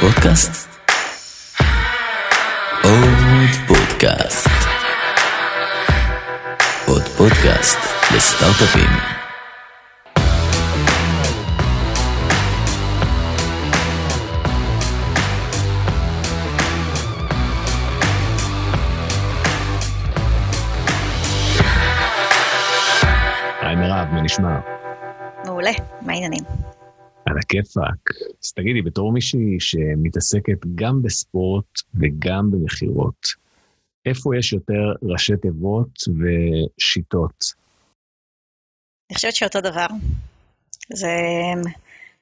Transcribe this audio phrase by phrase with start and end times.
[0.00, 0.68] פודקאסט?
[2.84, 4.48] עוד פודקאסט.
[6.86, 7.78] עוד פודקאסט
[8.16, 8.90] לסטארט-אפים.
[23.60, 24.58] היי מירב, מה נשמע?
[25.44, 25.70] מעולה,
[26.02, 26.42] מה העניינים?
[27.30, 28.10] על הכיפאק.
[28.44, 33.26] אז תגידי, בתור מישהי שמתעסקת גם בספורט וגם במכירות,
[34.06, 37.44] איפה יש יותר ראשי תיבות ושיטות?
[39.10, 39.86] אני חושבת שאותו דבר.
[40.92, 41.08] זה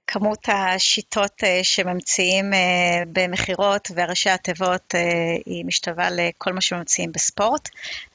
[0.07, 5.01] כמות השיטות אה, שממציאים אה, במכירות וראשי התיבות אה,
[5.47, 7.69] היא משתווה לכל מה שממציאים בספורט,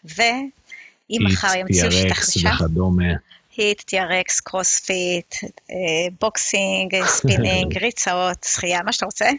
[0.03, 3.14] ואם מחר ימציאו שיטה חדשה, וכדומה.
[3.58, 5.36] HIIT, TRX, קרוספיט,
[6.22, 9.30] boxing, ספינינג, ריצות, שחייה, מה שאתה רוצה,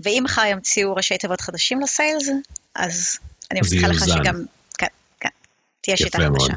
[0.00, 2.28] ואם מחר ימציאו ראשי תיבות חדשים ל sales,
[2.74, 3.18] אז
[3.50, 4.04] אני מבטיחה לך.
[4.06, 4.44] שגם,
[4.78, 4.86] כן,
[5.20, 5.28] כן,
[5.80, 6.18] תהיה שיטה.
[6.18, 6.54] חדשה.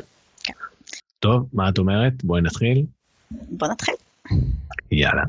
[1.19, 2.23] טוב, מה את אומרת?
[2.23, 2.86] בואי נתחיל.
[3.31, 3.95] בוא נתחיל,
[4.91, 5.23] יאללה.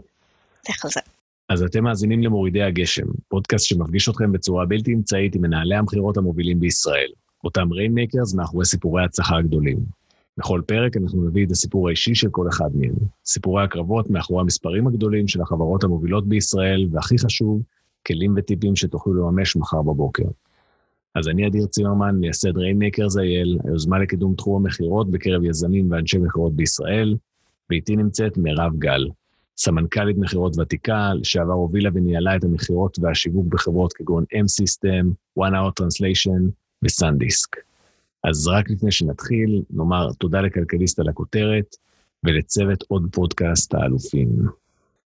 [0.68, 1.00] לך על זה.
[1.48, 6.60] אז אתם מאזינים למורידי הגשם, פודקאסט שמפגיש אתכם בצורה בלתי אמצעית עם מנהלי המכירות המובילים
[6.60, 7.08] בישראל,
[7.44, 9.76] אותם rainmakers מאחורי סיפורי ההצלחה הגדולים.
[10.38, 12.94] בכל פרק אנחנו נביא את הסיפור האישי של כל אחד מהם,
[13.26, 17.62] סיפורי הקרבות מאחורי המספרים הגדולים של החברות המובילות בישראל, והכי חשוב,
[18.06, 20.24] כלים וטיפים שתוכלו לממש מחר בבוקר.
[21.14, 26.56] אז אני אדיר צימרמן, מייסד Rainmakers IL, היוזמה לקידום תחום המכירות בקרב יזמים ואנשי מכירות
[26.56, 27.16] בישראל,
[27.70, 29.08] ואיתי נמצאת מירב גל,
[29.56, 35.06] סמנכ"לית מכירות ותיקה, לשעבר הובילה וניהלה את המכירות והשיווק בחברות כגון M-System,
[35.40, 36.50] One Hour Translation
[36.82, 37.65] וסנדיסק.
[38.26, 41.76] אז רק לפני שנתחיל, נאמר תודה לכלכליסט על הכותרת,
[42.24, 44.28] ולצוות עוד פודקאסט האלופים.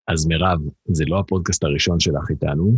[0.07, 2.77] אז מירב, זה לא הפודקאסט הראשון שלך איתנו,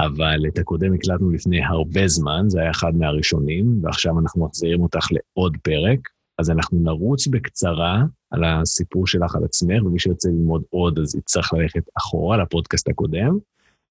[0.00, 5.06] אבל את הקודם הקלטנו לפני הרבה זמן, זה היה אחד מהראשונים, ועכשיו אנחנו מחזירים אותך
[5.10, 5.98] לעוד פרק.
[6.38, 11.52] אז אנחנו נרוץ בקצרה על הסיפור שלך על עצמך, ומי שירצה ללמוד עוד, אז יצטרך
[11.52, 13.38] ללכת אחורה לפודקאסט הקודם.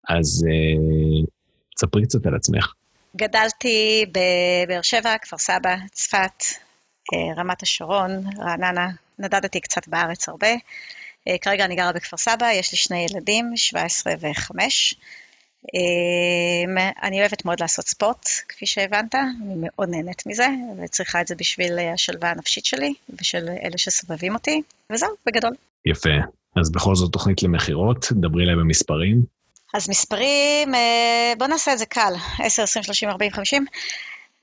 [0.09, 1.25] אז אה,
[1.79, 2.73] ספרי קצת על עצמך.
[3.15, 6.43] גדלתי בבאר שבע, כפר סבא, צפת,
[7.13, 8.89] אה, רמת השרון, רעננה,
[9.19, 10.47] נדדתי קצת בארץ הרבה.
[11.27, 14.55] אה, כרגע אני גרה בכפר סבא, יש לי שני ילדים, 17 ו-5.
[17.03, 20.47] אני אוהבת מאוד לעשות ספורט, כפי שהבנת, אני מאוד נהנית מזה,
[20.83, 24.61] וצריכה את זה בשביל אה, השלווה הנפשית שלי ושל אלה שסובבים אותי,
[24.91, 25.51] וזהו, בגדול.
[25.85, 26.09] יפה.
[26.55, 29.38] אז בכל זאת תוכנית למכירות, דברי אליי במספרים.
[29.73, 33.65] אז מספרים, אה, בוא נעשה את זה קל, 10, 20, 30, 40, 50.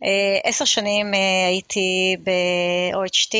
[0.04, 3.36] אה, עשר שנים אה, הייתי ב-OHT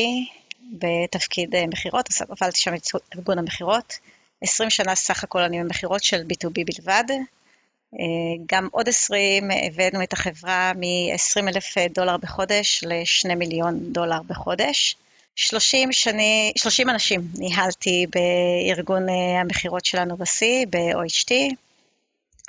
[0.71, 3.93] בתפקיד אה, מכירות, הובלתי שם את ארגון המכירות.
[4.41, 7.03] 20 שנה סך הכל אני במכירות של B2B בלבד.
[8.45, 14.95] גם עוד 20 הבאנו את החברה מ-20 אלף דולר בחודש ל-2 מיליון דולר בחודש.
[15.35, 19.09] 30 שני, 30 אנשים ניהלתי בארגון
[19.41, 21.31] המכירות שלנו בשיא, ב-OHT.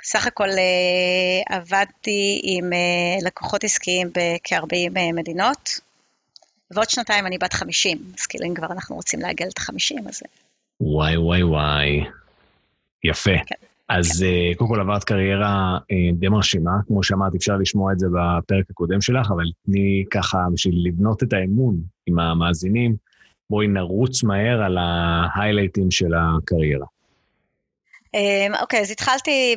[0.03, 5.79] סך הכל אה, עבדתי עם אה, לקוחות עסקיים בכ-40 אה, מדינות,
[6.71, 10.21] ועוד שנתיים אני בת 50, אז כאילו אם כבר אנחנו רוצים לעגל את ה-50, אז
[10.81, 12.03] וואי וואי וואי.
[13.03, 13.31] יפה.
[13.45, 13.55] כן,
[13.89, 15.77] אז אה, קודם כל עברת קריירה
[16.13, 20.75] די מרשימה, כמו שאמרת, אפשר לשמוע את זה בפרק הקודם שלך, אבל תני ככה, בשביל
[20.87, 21.75] לבנות את האמון
[22.07, 22.95] עם המאזינים,
[23.49, 26.85] בואי נרוץ מהר על ההיילייטים של הקריירה.
[28.13, 29.55] אמ, אוקיי, אז התחלתי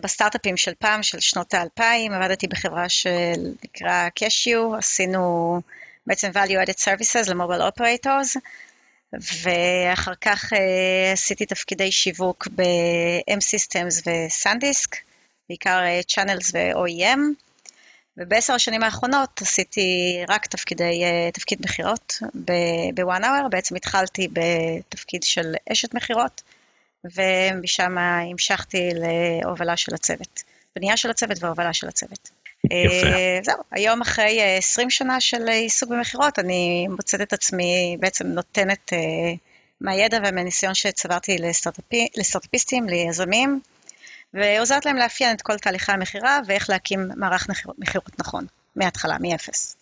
[0.00, 5.60] בסטארט-אפים של פעם, של שנות האלפיים, עבדתי בחברה שנקרא קשיו, עשינו
[6.06, 8.36] בעצם value added services למוביל אופרטורס,
[9.12, 14.96] ואחר כך אה, עשיתי תפקידי שיווק ב-M-Systems וסנדיסק,
[15.48, 17.18] בעיקר אה, channels ו-OEM,
[18.16, 25.54] ובעשר השנים האחרונות עשיתי רק תפקידי, אה, תפקיד מכירות ב-one hour, בעצם התחלתי בתפקיד של
[25.72, 26.42] אשת מכירות,
[27.04, 30.42] ומשם המשכתי להובלה של הצוות,
[30.76, 32.30] בנייה של הצוות והובלה של הצוות.
[32.64, 33.06] יפה.
[33.06, 37.96] אה, זהו, היום אחרי אה, 20 שנה של אה, עיסוק במכירות, אני מוצאת את עצמי
[38.00, 38.98] בעצם נותנת אה,
[39.80, 43.60] מהידע ומהניסיון שצברתי לסטארט-אפי- לסטארט-אפיסטים, ליזמים,
[44.34, 49.76] ועוזרת להם לאפיין את כל תהליכי המכירה ואיך להקים מערך מכיר- מכירות נכון, מההתחלה, מאפס.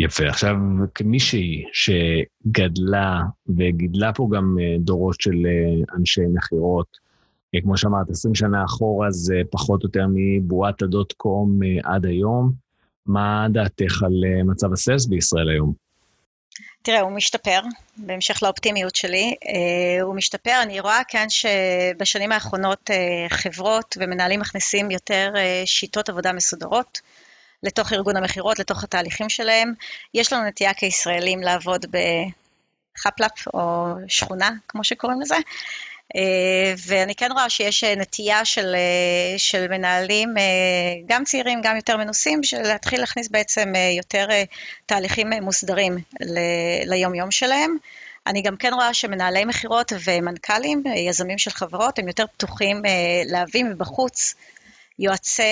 [0.00, 0.28] יפה.
[0.28, 0.56] עכשיו,
[0.94, 3.20] כמישהי שגדלה
[3.56, 6.86] וגידלה פה גם אה, דורות של אה, אנשי מכירות,
[7.54, 12.52] אה, כמו שאמרת, 20 שנה אחורה זה פחות או יותר מבועת הדוט קום עד היום.
[13.06, 15.72] מה דעתך על מצב הסלס בישראל היום?
[16.82, 17.60] תראה, הוא משתפר,
[17.96, 19.34] בהמשך לאופטימיות שלי,
[20.02, 20.62] הוא משתפר.
[20.62, 22.90] אני רואה כאן שבשנים האחרונות
[23.28, 25.32] חברות ומנהלים מכניסים יותר
[25.64, 27.00] שיטות עבודה מסודרות
[27.62, 29.72] לתוך ארגון המכירות, לתוך התהליכים שלהם.
[30.14, 31.86] יש לנו נטייה כישראלים לעבוד
[32.96, 35.36] בחפלאפ או שכונה, כמו שקוראים לזה,
[36.16, 40.34] אה, ואני כן רואה שיש אה, נטייה של, אה, של מנהלים,
[41.06, 44.26] גם צעירים, גם יותר מנוסים, של להתחיל להכניס בעצם יותר
[44.86, 45.98] תהליכים מוסדרים
[46.84, 47.76] ליום-יום שלהם.
[48.26, 52.82] אני גם כן רואה שמנהלי מכירות ומנכ"לים, יזמים של חברות, הם יותר פתוחים
[53.26, 54.34] להביא מבחוץ
[55.00, 55.42] יועצי,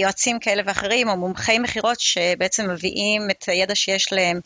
[0.00, 4.40] יועצים כאלה ואחרים, או מומחי מכירות שבעצם מביאים את הידע שיש להם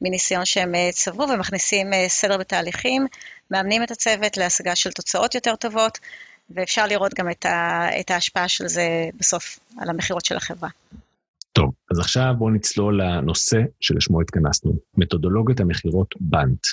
[0.00, 3.06] מניסיון שהם צברו ומכניסים סדר בתהליכים.
[3.50, 5.98] מאמנים את הצוות להשגה של תוצאות יותר טובות,
[6.50, 10.68] ואפשר לראות גם את, ה, את ההשפעה של זה בסוף על המכירות של החברה.
[11.52, 16.66] טוב, אז עכשיו בואו נצלול לנושא שלשמו התכנסנו, מתודולוגיות המכירות בנט.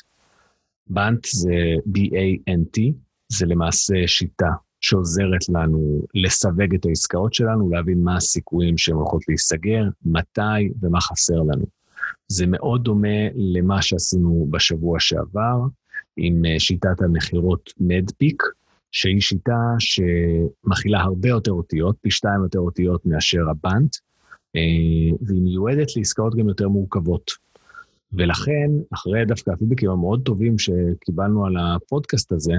[0.87, 1.53] בנט זה
[1.87, 2.81] B-A-N-T,
[3.29, 4.49] זה למעשה שיטה
[4.85, 11.39] שעוזרת לנו לסווג את העסקאות שלנו, להבין מה הסיכויים שהן הולכות להיסגר, מתי ומה חסר
[11.39, 11.65] לנו.
[12.27, 15.57] זה מאוד דומה למה שעשינו בשבוע שעבר,
[16.17, 18.43] עם אה, שיטת המכירות מדפיק,
[18.91, 23.95] שהיא שיטה שמכילה הרבה יותר אותיות, פי שתיים יותר אותיות מאשר הבנט,
[24.55, 27.31] אה, והיא מיועדת לעסקאות גם יותר מורכבות.
[28.13, 32.53] ולכן, אחרי דווקא הפידבקים המאוד טובים שקיבלנו על הפודקאסט הזה,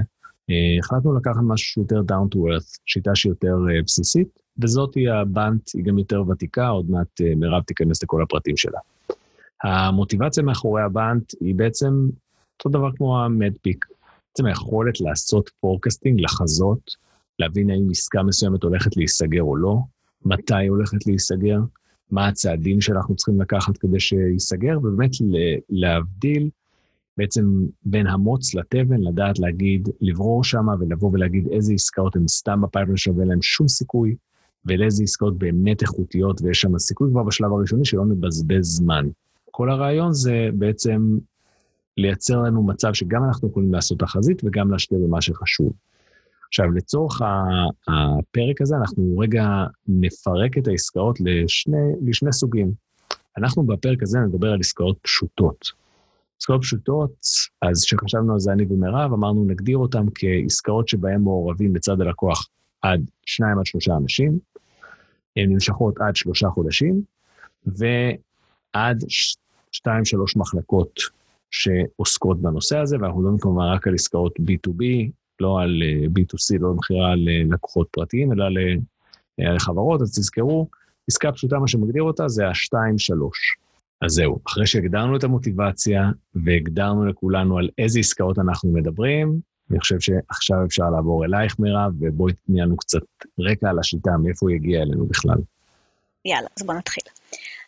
[0.78, 4.28] החלטנו לקחת משהו שהוא יותר down to earth, שיטה שהיא יותר בסיסית,
[4.62, 8.78] וזאת היא ה BANT, היא גם יותר ותיקה, עוד מעט מירב תיכנס לכל הפרטים שלה.
[9.64, 12.08] המוטיבציה מאחורי ה BANT היא בעצם
[12.58, 13.84] אותו דבר כמו ה MEDDPICC.
[14.36, 16.90] בעצם היכולת לעשות forecasting, לחזות,
[17.38, 19.78] להבין האם עסקה מסוימת הולכת להיסגר או לא,
[20.24, 21.60] מתי היא הולכת להיסגר,
[22.10, 25.10] מה הצעדים שאנחנו צריכים לקחת כדי שייסגר, ובאמת
[25.70, 26.50] להבדיל
[27.16, 27.44] בעצם
[27.84, 33.24] בין המוץ לתבן, לדעת להגיד, לברור שמה ולבוא ולהגיד איזה עסקאות הן סתם בפייפר שווה
[33.24, 34.14] להן שום סיכוי,
[34.66, 39.08] ולאיזה עסקאות באמת איכותיות, ויש שם סיכוי כבר בשלב הראשוני שלא נבזבז זמן.
[39.50, 41.18] כל הרעיון זה בעצם
[41.96, 45.72] לייצר לנו מצב שגם אנחנו יכולים לעשות תחזית וגם להשקיע במה שחשוב.
[46.48, 47.22] עכשיו, לצורך
[47.88, 52.72] הפרק הזה, אנחנו רגע נפרק את העסקאות לשני, לשני סוגים.
[53.38, 55.85] אנחנו בפרק הזה נדבר על עסקאות פשוטות.
[56.40, 57.12] עסקאות פשוטות,
[57.62, 62.48] אז כשחשבנו על זה אני ומירב, אמרנו נגדיר אותן כעסקאות שבהן מעורבים בצד הלקוח
[62.82, 64.38] עד שניים עד שלושה אנשים,
[65.36, 67.02] הן נמשכות עד שלושה חודשים,
[67.66, 69.04] ועד
[69.70, 71.00] שתיים-שלוש מחלקות
[71.50, 75.10] שעוסקות בנושא הזה, ואנחנו מדברים כמובן רק על עסקאות B2B,
[75.40, 78.44] לא על אה, B2C, לא מכירה ללקוחות פרטיים, אלא
[79.38, 80.68] לחברות, אז תזכרו,
[81.08, 83.65] עסקה פשוטה, מה שמגדיר אותה זה ה-2-3.
[84.02, 86.02] אז זהו, אחרי שהגדרנו את המוטיבציה
[86.34, 89.40] והגדרנו לכולנו על איזה עסקאות אנחנו מדברים,
[89.70, 93.02] אני חושב שעכשיו אפשר לעבור אלייך, מירב, ובואי תתני לנו קצת
[93.40, 95.38] רקע על השיטה, מאיפה היא הגיעה אלינו בכלל.
[96.24, 97.02] יאללה, אז בואו נתחיל.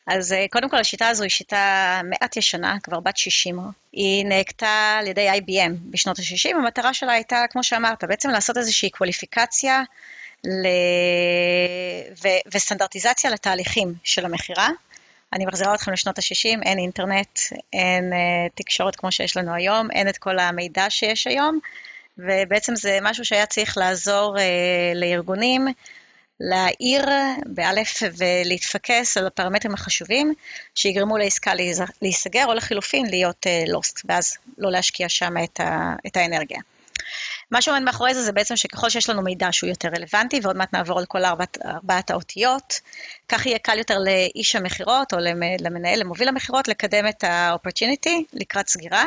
[0.06, 3.58] אז אה, קודם כל השיטה הזו היא שיטה מעט ישנה, כבר בת 60.
[3.92, 8.90] היא נהגתה על ידי IBM בשנות ה-60, המטרה שלה הייתה, כמו שאמרת, בעצם לעשות איזושהי
[8.90, 9.82] קווליפיקציה
[10.44, 10.66] ל...
[12.24, 12.28] ו...
[12.54, 14.68] וסטנדרטיזציה לתהליכים של המכירה.
[15.32, 17.38] אני מחזירה אתכם לשנות ה-60, אין אינטרנט,
[17.72, 18.16] אין uh,
[18.54, 21.58] תקשורת כמו שיש לנו היום, אין את כל המידע שיש היום,
[22.18, 24.40] ובעצם זה משהו שהיה צריך לעזור uh,
[24.94, 25.66] לארגונים
[26.40, 27.04] להעיר
[27.46, 30.34] באלף ולהתפקס על הפרמטרים החשובים
[30.74, 31.52] שיגרמו לעסקה
[32.02, 36.58] להיסגר, או לחילופין להיות לוסט, uh, ואז לא להשקיע שם את, ה, את האנרגיה.
[37.50, 40.74] מה שעומד מאחורי זה, זה בעצם שככל שיש לנו מידע שהוא יותר רלוונטי, ועוד מעט
[40.74, 42.80] נעבור על כל ארבעת, ארבעת האותיות,
[43.28, 45.18] כך יהיה קל יותר לאיש המכירות, או
[45.60, 49.04] למנהל, למוביל המכירות, לקדם את ה-opportunity לקראת סגירה,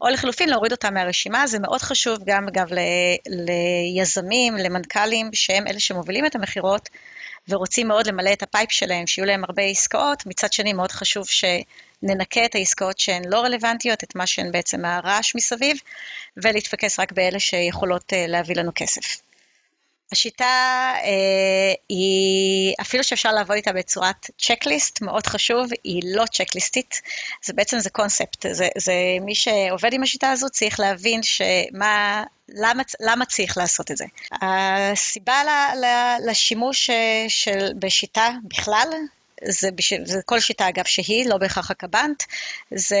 [0.00, 1.46] או לחלופין להוריד אותה מהרשימה.
[1.46, 2.68] זה מאוד חשוב גם, אגב,
[3.26, 6.88] ליזמים, למנכ"לים, שהם אלה שמובילים את המכירות,
[7.48, 10.26] ורוצים מאוד למלא את ה pipe שלהם, שיהיו להם הרבה עסקאות.
[10.26, 11.44] מצד שני, מאוד חשוב ש...
[12.02, 15.76] ננקה את העסקאות שהן לא רלוונטיות, את מה שהן בעצם הרעש מסביב,
[16.36, 19.22] ולהתפקס רק באלה שיכולות אה, להביא לנו כסף.
[20.12, 27.02] השיטה אה, היא, אפילו שאפשר לעבוד איתה בצורת checklist, מאוד חשוב, היא לא צ'קליסטית,
[27.44, 32.82] זה בעצם זה קונספט, זה, זה מי שעובד עם השיטה הזו צריך להבין שמה, למה,
[33.00, 34.04] למה צריך לעשות את זה.
[34.42, 35.86] הסיבה ל, ל,
[36.30, 38.88] לשימוש אה, של, בשיטה בכלל,
[39.48, 42.22] זה, בשביל, זה כל שיטה אגב שהיא, לא בהכרח הקב"נט,
[42.74, 42.96] זה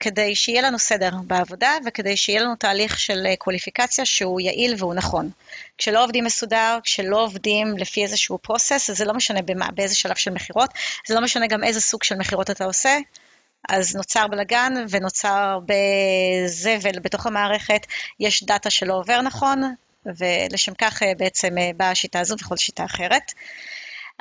[0.00, 5.30] כדי שיהיה לנו סדר בעבודה וכדי שיהיה לנו תהליך של קווליפיקציה שהוא יעיל והוא נכון.
[5.78, 10.30] כשלא עובדים מסודר, כשלא עובדים לפי איזשהו פרוסס, זה לא משנה במה, באיזה שלב של
[10.30, 10.70] מכירות,
[11.06, 12.98] זה לא משנה גם איזה סוג של מכירות אתה עושה,
[13.68, 15.74] אז נוצר בלאגן ונוצר הרבה
[16.46, 17.86] זבל בתוך המערכת,
[18.20, 19.74] יש דאטה שלא עובר נכון,
[20.06, 23.32] ולשם כך אה, בעצם אה, באה השיטה הזו וכל שיטה אחרת.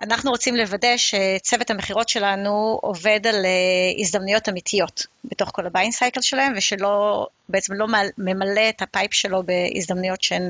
[0.03, 3.51] אנחנו רוצים לוודא שצוות המכירות שלנו עובד על אה,
[3.97, 9.13] הזדמנויות אמיתיות בתוך כל ה buying cycle שלהם, ושלא, בעצם לא ממלא את ה pipe
[9.13, 10.47] שלו בהזדמנויות שהן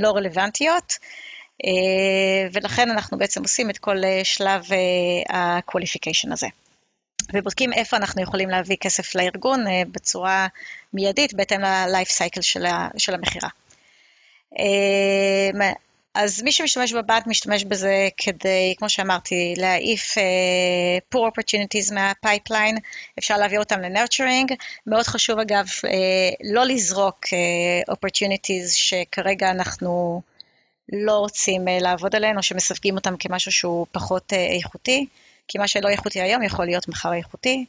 [0.00, 0.92] לא רלוונטיות.
[2.52, 4.62] ולכן אנחנו בעצם עושים את כל שלב
[5.28, 6.46] ה-qualification הזה.
[7.32, 10.46] ובודקים איפה אנחנו יכולים להביא כסף לארגון בצורה
[10.92, 12.42] מיידית, בהתאם ל-life cycle
[12.98, 13.48] של המכירה.
[16.14, 22.09] אז מי שמשתמש ב BANT משתמש בזה כדי, כמו שאמרתי, להעיף אה, poor opportunities מה
[22.09, 22.78] pipeline,
[23.18, 24.52] אפשר להעביר אותם ל nurturing.
[24.86, 25.90] מאוד חשוב אגב אה,
[26.44, 30.22] לא לזרוק אה, opportunities שכרגע אנחנו
[30.92, 35.06] לא רוצים אה, לעבוד עליהן, או שמסווגים אותם כמשהו שהוא פחות אה, איכותי,
[35.48, 37.64] כי מה שלא איכותי היום יכול להיות מחר איכותי.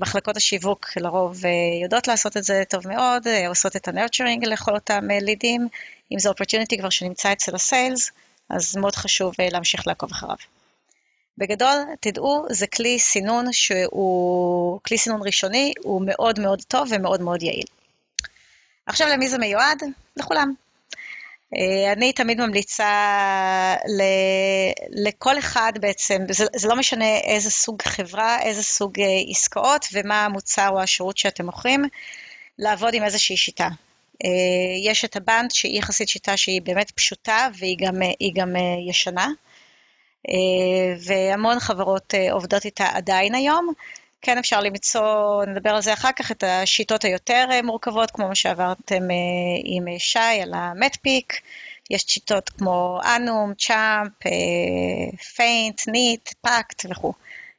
[0.00, 1.42] מחלקות השיווק לרוב
[1.82, 5.68] יודעות לעשות את זה טוב מאוד, עושות את ה nurturing לכל אותם לידים,
[6.12, 8.10] אם זה opportunity כבר שנמצא אצל ה sales,
[8.50, 10.36] אז מאוד חשוב להמשיך לעקוב אחריו.
[11.38, 17.42] בגדול, תדעו, זה כלי סינון שהוא כלי סינון ראשוני, הוא מאוד מאוד טוב ומאוד מאוד
[17.42, 17.66] יעיל.
[18.86, 19.82] עכשיו למי זה מיועד?
[20.16, 20.52] לכולם.
[21.56, 22.86] אה, אני תמיד ממליצה
[23.98, 24.02] ל,
[24.90, 30.24] לכל אחד בעצם, זה, זה לא משנה איזה סוג חברה, איזה סוג אה, עסקאות ומה
[30.24, 31.84] המוצר או השירות שאתם מוכרים,
[32.58, 33.68] לעבוד עם איזושהי שיטה.
[34.24, 37.94] אה, יש את הבנד שהיא יחסית שיטה שהיא באמת פשוטה והיא גם,
[38.34, 38.56] גם
[38.88, 39.28] ישנה,
[41.06, 43.72] והמון חברות עובדות איתה עדיין היום.
[44.22, 48.34] כן אפשר למצוא, נדבר על זה אחר כך, את השיטות היותר אה, מורכבות, כמו מה
[48.34, 49.16] שעברתם אה,
[49.64, 51.40] עם אה, שי על ה MEDDPICC.
[51.90, 54.12] יש שיטות כמו ANUM, CHAMP,
[55.36, 57.12] FAINT, NEAT, PACT וכו'.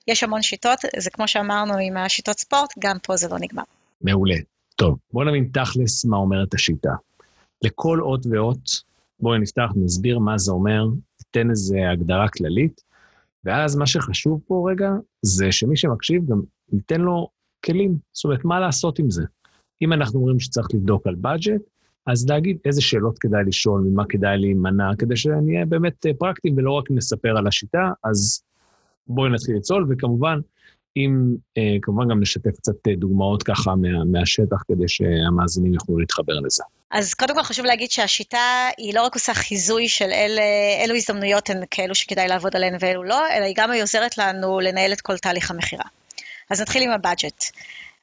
[0.08, 3.63] יש המון שיטות, זה כמו שאמרנו עם השיטות ספורט, גם פה זה לא נגמר.
[4.01, 4.36] מעולה.
[4.79, 6.95] טוב, בואו נבין תכלס מה אומרת השיטה.
[7.63, 8.69] לכל אות ואות,
[9.19, 10.88] בואו נפתח, נסביר מה זה אומר,
[11.19, 12.81] ניתן איזו הגדרה כללית,
[13.43, 17.27] ואז מה שחשוב פה רגע, זה שמי שמקשיב גם ניתן לו
[17.65, 17.98] כלים.
[18.13, 19.24] זאת אומרת, מה לעשות עם זה?
[19.81, 21.62] אם אנחנו אומרים שצריך לבדוק על בדג'ט,
[22.05, 26.71] אז להגיד איזה שאלות כדאי לשאול, ממה כדאי להימנע, כדי שנהיה באמת אה, פרקטיים ולא
[26.71, 28.43] רק נספר על השיטה, אז
[29.07, 30.39] בואי נתחיל לצלול, וכמובן,
[30.98, 36.34] אם, אה, כמובן גם נשתף קצת אה, דוגמאות ככה מה, מהשטח, כדי שהמאזינים יוכלו להתחבר
[36.46, 36.63] לזה.
[36.91, 40.41] אז קודם כל חשוב להגיד שהשיטה היא לא רק עושה חיזוי של אלה,
[40.81, 44.93] אילו הזדמנויות הן כאלו שכדאי לעבוד עליהן ואלו לא, אלא היא גם עוזרת לנו לנהל
[44.93, 45.86] את כל תהליך המכירה.
[46.50, 47.43] אז נתחיל עם ה budget.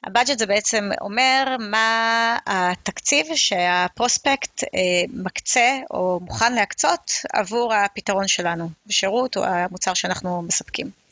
[0.03, 4.69] ה budget זה בעצם אומר מה התקציב שה prospect אה,
[5.13, 11.06] מקצה או מוכן להקצות עבור הפתרון שלנו, בשירות או המוצר שאנחנו מספקים.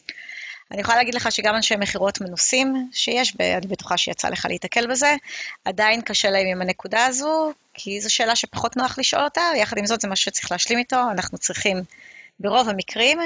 [0.72, 5.15] אני יכולה להגיד לך שגם אנשי מכירות מנוסים שיש, ואני בטוחה שיצא לך להיתקל בזה,
[5.65, 9.86] עדיין קשה להם עם הנקודה הזו, כי זו שאלה שפחות נוח לשאול אותה, ויחד עם
[9.86, 11.77] זאת זה משהו שצריך להשלים איתו, אנחנו צריכים
[12.39, 13.19] ברוב המקרים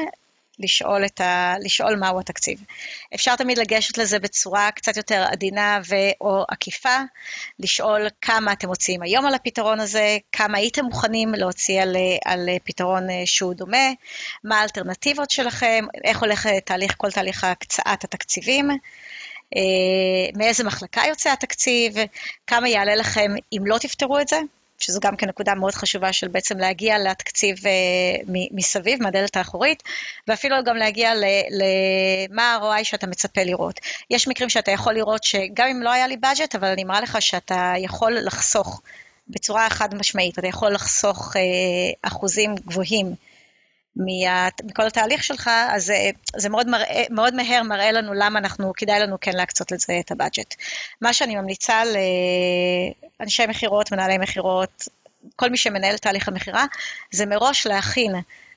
[0.60, 1.54] לשאול, ה...
[1.60, 2.60] לשאול מהו התקציב.
[3.16, 6.98] אפשר תמיד לגשת לזה בצורה קצת יותר עדינה ו/או עקיפה,
[7.60, 13.10] לשאול כמה אתם מוציאים היום על הפתרון הזה, כמה הייתם מוכנים להוציא על, על פתרון
[13.10, 13.92] אה, שהוא דומה,
[14.44, 18.70] מה האלטרנטיבות שלכם, איך הולך תהליך, כל תהליך הקצאת התקציבים.
[19.56, 21.96] אה, מאיזה מחלקה יוצא התקציב,
[22.48, 24.40] כמה יעלה לכם אם לא תפתרו את זה,
[24.80, 29.84] שזו גם כן נקודה מאוד חשובה של בעצם להגיע לתקציב uh, מסביב, מהדלת האחורית,
[30.28, 31.12] ואפילו גם להגיע
[31.50, 33.80] למה ה-ROI שאתה מצפה לראות.
[34.10, 37.22] יש מקרים שאתה יכול לראות שגם אם לא היה לי בדג'ט, אבל אני מראה לך
[37.22, 38.82] שאתה יכול לחסוך
[39.28, 41.40] בצורה חד משמעית, אתה יכול לחסוך uh,
[42.02, 43.16] אחוזים גבוהים
[43.96, 49.00] מכל התהליך שלך, אז זה, זה מאוד, מראה, מאוד מהר מראה לנו למה אנחנו, כדאי
[49.00, 50.56] לנו כן להקצות לזה את הבאג'ט.
[51.02, 51.82] מה שאני ממליצה
[53.20, 54.88] לאנשי מכירות, מנהלי מכירות,
[55.36, 56.66] כל מי שמנהל את תהליך המכירה,
[57.12, 58.16] זה מראש להכין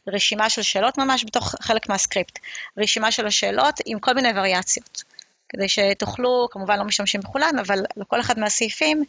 [0.09, 2.39] רשימה של שאלות ממש בתוך חלק מהסקריפט.
[2.79, 5.03] רשימה של השאלות עם כל מיני וריאציות.
[5.49, 9.05] כדי שתוכלו, כמובן לא משתמשים בכולן, אבל לכל אחד מהסעיפים,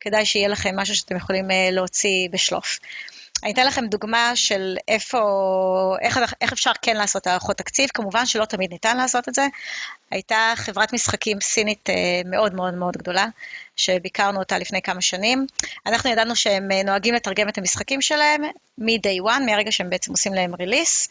[0.00, 2.78] כדאי שיהיה לכם משהו שאתם יכולים אה, להוציא בשלוף.
[3.44, 5.20] אני אתן לכם דוגמה של איפה,
[6.00, 9.46] איך, איך אפשר כן לעשות הערכות תקציב, כמובן שלא תמיד ניתן לעשות את זה.
[10.10, 13.26] הייתה חברת משחקים סינית אה, מאוד מאוד מאוד גדולה,
[13.76, 15.46] שביקרנו אותה לפני כמה שנים.
[15.86, 18.42] אנחנו ידענו שהם אה, נוהגים לתרגם את המשחקים שלהם
[18.78, 21.08] מ-day one, מהרגע שהם בעצם עושים להם ריליס.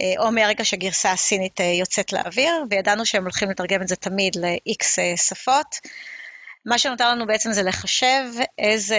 [0.00, 4.84] אה, או מהרגע שהגרסה הסינית יוצאת לאוויר, וידענו שהם הולכים לתרגם את זה תמיד ל-X
[5.16, 5.76] שפות.
[6.66, 8.24] מה שנותר לנו בעצם זה לחשב
[8.58, 8.98] איזה,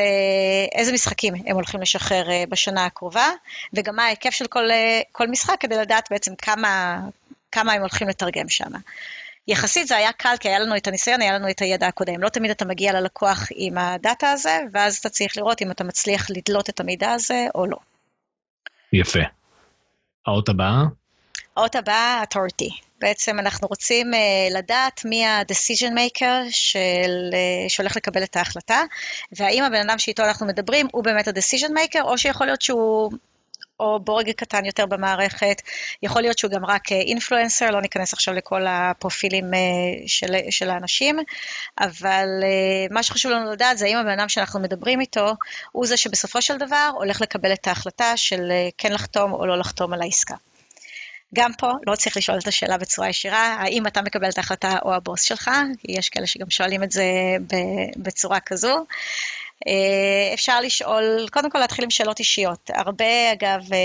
[0.76, 3.28] איזה משחקים הם הולכים לשחרר אה, בשנה הקרובה,
[3.74, 7.00] וגם מה ההיקף של כל, אה, כל משחק, כדי לדעת בעצם כמה,
[7.52, 8.72] כמה הם הולכים לתרגם שם.
[9.48, 12.22] יחסית זה היה קל, כי היה לנו את הניסיון, היה לנו את הידע הקודם.
[12.22, 16.28] לא תמיד אתה מגיע ללקוח עם הדאטה הזה, ואז אתה צריך לראות אם אתה מצליח
[16.30, 17.78] לדלות את המידע הזה או לא.
[18.94, 19.20] יפה.
[20.28, 20.84] האות הבאה?
[21.58, 22.91] האות הבאה, authority.
[23.02, 24.18] בעצם אנחנו רוצים uh,
[24.58, 28.82] לדעת מי ה-decision maker של, uh, שהולך לקבל את ההחלטה,
[29.32, 33.12] והאם הבן אדם שאיתו אנחנו מדברים הוא באמת ה-decision maker, או שיכול להיות שהוא
[33.80, 35.62] או בורג קטן יותר במערכת,
[36.04, 39.46] יכול להיות שהוא גם רק אינפלואנסר, לא ניכנס עכשיו לכל הפרופילים
[40.08, 41.20] של, של האנשים,
[41.80, 42.28] אבל
[42.92, 45.34] מה שחשוב לנו לדעת זה האם הבן אדם שאנחנו מדברים איתו,
[45.72, 49.94] הוא זה שבסופו של דבר הולך לקבל את ההחלטה של כן לחתום או לא לחתום
[49.94, 50.36] על העסקה.
[51.36, 54.94] גם פה לא צריך לשאול את השאלה בצורה ישירה, האם אתה מקבל את ההחלטה או
[54.94, 55.52] הבוס שלך,
[55.88, 57.04] יש כאלה שגם שואלים את זה
[57.98, 58.86] בצורה כזו.
[59.68, 62.70] אה, אפשר לשאול, קודם כל להתחיל עם שאלות אישיות.
[62.74, 63.78] הרבה, אגב, אה,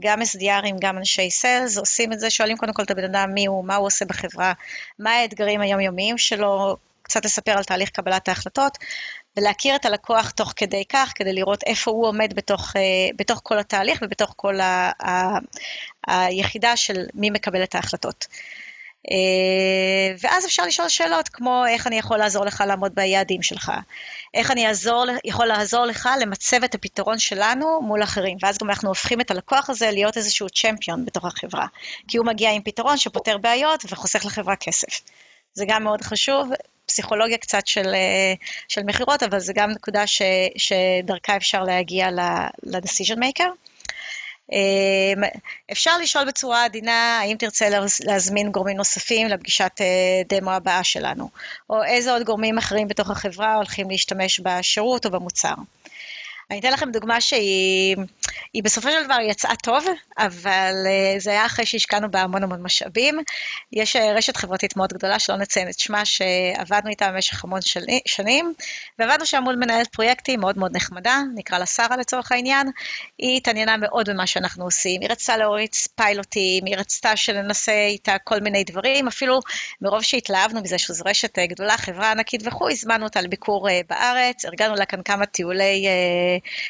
[0.00, 3.46] גם SDRים, גם אנשי סיילס, עושים את זה, שואלים קודם כל את הבן אדם מי
[3.46, 4.52] הוא, מה הוא עושה בחברה,
[4.98, 8.78] מה האתגרים היומיומיים שלו, קצת לספר על תהליך קבלת ההחלטות,
[9.36, 12.82] ולהכיר את הלקוח תוך כדי כך, כדי לראות איפה הוא עומד בתוך, אה,
[13.16, 15.38] בתוך כל התהליך ובתוך כל ה, ה,
[16.06, 18.26] היחידה של מי מקבל את ההחלטות.
[19.10, 23.72] אה, ואז אפשר לשאול שאלות כמו איך אני יכול לעזור לך לעמוד ביעדים שלך,
[24.34, 28.88] איך אני אעזור, יכול לעזור לך למצב את הפתרון שלנו מול אחרים, ואז גם אנחנו
[28.88, 31.66] הופכים את הלקוח הזה להיות איזשהו צ'מפיון בתוך החברה,
[32.08, 35.00] כי הוא מגיע עם פתרון שפותר בעיות וחוסך לחברה כסף.
[35.54, 36.50] זה גם מאוד חשוב,
[36.92, 38.34] פסיכולוגיה קצת של, אה,
[38.68, 40.22] של מכירות, אבל זה גם נקודה ש,
[40.56, 43.50] שדרכה אפשר להגיע ל-decision maker.
[44.52, 45.22] אמ,
[45.72, 47.68] אפשר לשאול בצורה עדינה, האם תרצה
[48.04, 51.28] להזמין גורמים נוספים לפגישת אה, דמו הבאה שלנו,
[51.70, 55.54] או איזה עוד גורמים אחרים בתוך החברה הולכים להשתמש בשירות או במוצר.
[56.52, 57.96] אני אתן לכם דוגמה שהיא
[58.64, 59.84] בסופו של דבר יצאה טוב,
[60.18, 63.18] אבל uh, זה היה אחרי שהשקענו בה המון המון משאבים.
[63.72, 67.80] יש uh, רשת חברתית מאוד גדולה, שלא נציין את שמה, שעבדנו איתה במשך המון של,
[68.06, 68.54] שנים,
[68.98, 72.70] ועבדנו שם מול מנהלת פרויקטים מאוד מאוד נחמדה, נקרא לה שרה לצורך העניין.
[73.18, 78.40] היא התעניינה מאוד במה שאנחנו עושים, היא רצתה להוריץ פיילוטים, היא רצתה שננסה איתה כל
[78.40, 79.40] מיני דברים, אפילו
[79.80, 84.74] מרוב שהתלהבנו מזה שזו רשת uh, גדולה, חברה ענקית וכו', הזמנו אותה לביקור בארץ, ארגנו
[84.74, 85.86] לה כאן כמה טיולי...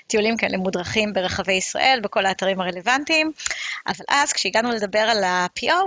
[0.06, 3.32] טיולים כאלה מודרכים ברחבי ישראל, בכל האתרים הרלוונטיים,
[3.86, 5.84] אבל אז כשהגענו לדבר על ה-PO,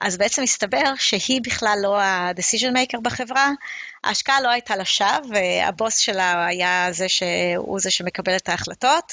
[0.00, 3.50] אז בעצם הסתבר שהיא בכלל לא ה-decision maker בחברה,
[4.04, 9.12] ההשקעה לא הייתה לשווא, הבוס שלה היה זה שהוא זה שמקבל את ההחלטות.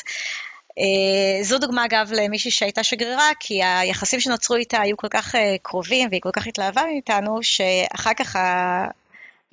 [0.79, 5.55] אה, זו דוגמה, אגב, למישהי שהייתה שגרירה, כי היחסים שנוצרו איתה היו כל כך אה,
[5.61, 8.87] קרובים והיא כל כך התלהבה מאיתנו, שאחר כך ה...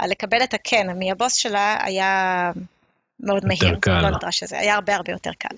[0.06, 2.50] לקבל את הכן מהבוס שלה היה
[3.22, 3.78] מאוד מהיר.
[3.86, 5.56] לא נדרש לזה, היה הרבה הרבה יותר קל.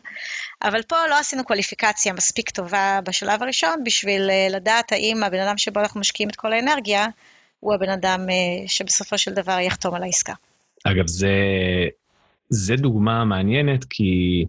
[0.63, 5.59] אבל פה לא עשינו קוליפיקציה מספיק טובה בשלב הראשון בשביל אה, לדעת האם הבן אדם
[5.59, 7.07] שבו אנחנו משקיעים את כל האנרגיה,
[7.61, 10.33] הוא הבן אדם אה, שבסופו של דבר יחתום על העסקה.
[10.85, 11.35] אגב, זה,
[12.49, 14.45] זה דוגמה מעניינת, כי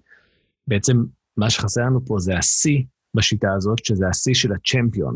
[0.68, 0.98] בעצם
[1.38, 2.80] מה שחסר לנו פה זה השיא
[3.14, 5.16] בשיטה הזאת, שזה השיא של הצ'מפיון,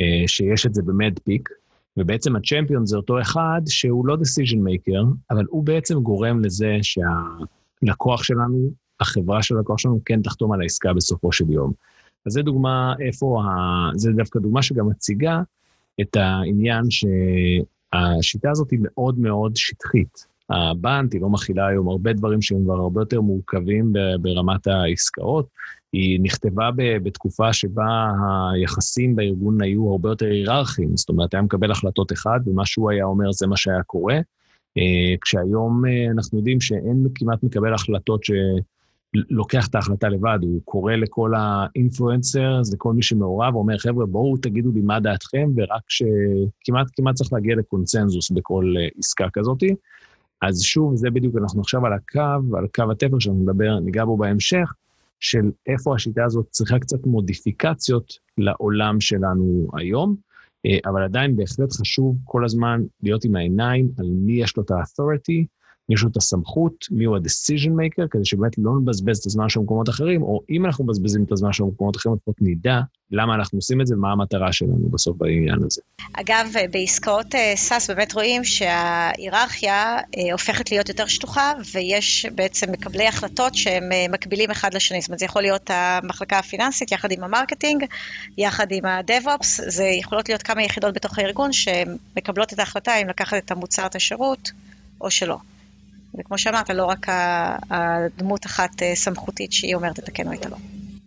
[0.00, 1.48] אה, שיש את זה במדפיק,
[1.96, 8.22] ובעצם הצ'מפיון זה אותו אחד שהוא לא decision maker, אבל הוא בעצם גורם לזה שהלקוח
[8.22, 11.72] שלנו, החברה של הלקוח שלנו, כן תחתום על העסקה בסופו של יום.
[12.26, 13.42] אז זו דוגמה איפה.
[13.94, 15.42] זה דווקא דוגמה שגם מציגה
[16.00, 20.26] את העניין שהשיטה הזאת היא מאוד מאוד שטחית.
[20.50, 25.46] הבנט, היא לא מכילה היום הרבה דברים שהם כבר הרבה יותר מורכבים ברמת העסקאות.
[25.92, 28.10] היא נכתבה בתקופה שבה
[28.54, 33.04] היחסים בארגון היו הרבה יותר היררכיים, זאת אומרת, היה מקבל החלטות אחד, ומה שהוא היה
[33.04, 34.16] אומר זה מה שהיה קורה.
[34.78, 40.92] אה, כשהיום אה, אנחנו יודעים שאין כמעט מקבל החלטות שלוקח את ההחלטה לבד, הוא קורא
[40.92, 46.86] לכל האינפלואנסר, זה כל מי שמעורב, אומר, חבר'ה, בואו תגידו לי מה דעתכם, ורק שכמעט
[46.96, 49.74] כמעט צריך להגיע לקונצנזוס בכל אה, עסקה כזאתי.
[50.42, 54.16] אז שוב, זה בדיוק, אנחנו עכשיו על הקו, על קו התפר שאנחנו נדבר, ניגע בו
[54.16, 54.72] בהמשך,
[55.20, 60.16] של איפה השיטה הזאת צריכה קצת מודיפיקציות לעולם שלנו היום,
[60.66, 64.70] אה, אבל עדיין בהחלט חשוב כל הזמן להיות עם העיניים על מי יש לו את
[64.70, 65.44] ה-authority,
[65.90, 69.64] יש לו את הסמכות, מי הוא ה-decision maker, כדי שבאמת לא נבזבז את הזמן שלנו
[69.64, 72.80] במקומות אחרים, או אם אנחנו מבזבזים את הזמן שלנו במקומות אחרים, לפחות נדע
[73.12, 75.82] למה אנחנו עושים את זה ומה המטרה שלנו בסוף בעניין הזה.
[76.12, 77.54] אגב, בעסקאות אה,
[77.88, 84.50] באמת רואים שההיררכיה אה, הופכת להיות יותר שטוחה, ויש בעצם מקבלי החלטות שהם אה, מקבילים
[84.50, 85.00] אחד לשני.
[85.00, 87.84] זאת אומרת, זה יכול להיות המחלקה הפיננסית יחד עם ה marketing,
[88.38, 93.36] יחד עם ה-DevOps, זה יכולות להיות כמה יחידות בתוך הארגון שמקבלות את ההחלטה אם לקחת
[93.44, 94.50] את המוצר, את השירות,
[95.00, 95.36] או שלא.
[96.18, 97.06] וכמו שאמרת, לא רק
[97.70, 100.56] הדמות אחת סמכותית שהיא אומרת את הכן או את הלא.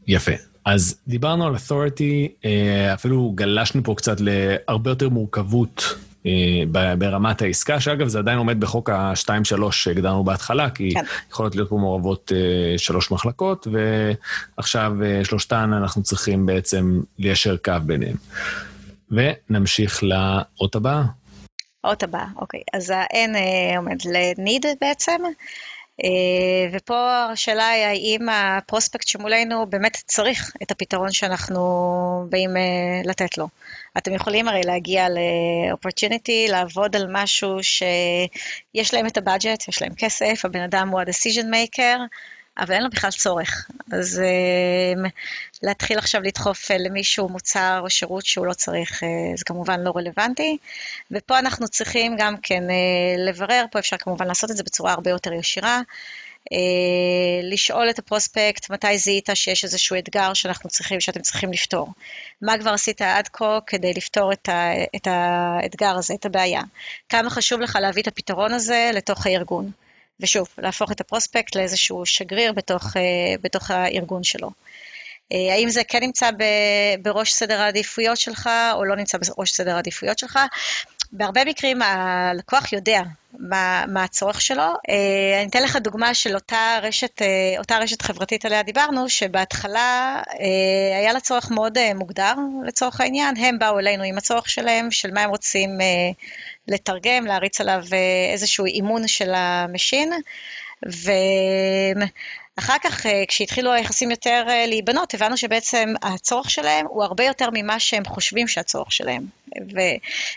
[0.07, 0.31] יפה.
[0.65, 6.63] אז דיברנו על authority, אה, אפילו גלשנו פה קצת להרבה יותר מורכבות אה,
[6.97, 11.03] ברמת העסקה, שאגב, זה עדיין עומד בחוק ה-2-3 שהגדרנו בהתחלה, כי כן.
[11.31, 13.67] יכולות להיות פה מעורבות אה, שלוש מחלקות,
[14.57, 18.15] ועכשיו שלושתן אנחנו צריכים בעצם ליישר קו ביניהם.
[19.11, 21.03] ונמשיך לאות הבאה.
[21.83, 22.61] האות הבאה, אוקיי.
[22.73, 23.37] אז ה-N
[23.77, 25.21] עומד ל-need בעצם.
[26.03, 31.61] אה, ופה השאלה היא האם הפרוספקט שמולנו באמת צריך את הפתרון שאנחנו
[32.29, 33.47] באים אה, לתת לו.
[33.97, 40.41] אתם יכולים הרי להגיע ל-opportunity, לעבוד על משהו שיש להם את הבאג'ט, יש להם כסף,
[40.43, 41.99] הבן אדם הוא ה-decision maker,
[42.57, 43.69] אבל אין לו בכלל צורך.
[43.91, 45.09] אז uh,
[45.63, 49.93] להתחיל עכשיו לדחוף uh, למישהו מוצר או שירות שהוא לא צריך, uh, זה כמובן לא
[49.95, 50.57] רלוונטי.
[51.11, 55.09] ופה אנחנו צריכים גם כן uh, לברר, פה אפשר כמובן לעשות את זה בצורה הרבה
[55.09, 55.81] יותר ישירה.
[56.53, 56.55] Uh,
[57.43, 61.87] לשאול את הפרוספקט מתי זיהית שיש איזשהו אתגר שאנחנו צריכים, שאתם צריכים לפתור.
[62.41, 66.61] מה כבר עשית עד כה כדי לפתור את, ה, את האתגר הזה, את הבעיה.
[67.09, 69.71] כמה חשוב לך להביא את הפתרון הזה לתוך הארגון.
[70.19, 73.01] ושוב, להפוך את הפרוספקט לאיזשהו שגריר בתוך, אה,
[73.41, 74.51] בתוך הארגון שלו.
[75.33, 76.29] אה, האם זה כן נמצא
[77.01, 80.39] בראש סדר העדיפויות שלך, או לא נמצא בראש סדר העדיפויות שלך?
[81.15, 83.01] בהרבה מקרים הלקוח יודע
[83.39, 84.63] מה, מה הצורך שלו.
[84.63, 87.21] אה, אני אתן לך דוגמה של אותה רשת,
[87.57, 90.21] אותה רשת חברתית עליה דיברנו, שבהתחלה
[90.99, 92.33] היה לה צורך מאוד מוגדר
[92.65, 93.37] לצורך העניין.
[93.37, 95.69] הם באו אלינו עם הצורך שלהם, של מה הם רוצים
[96.67, 100.11] לתרגם, להריץ עליו אה, איזשהו אימון של ה machine,
[102.57, 107.49] ואחר כך, אה, כשהתחילו היחסים יותר אה, להיבנות, הבנו שבעצם הצורך שלהם הוא הרבה יותר
[107.53, 109.25] ממה שהם חושבים שהצורך שלהם.
[109.55, 109.79] ו,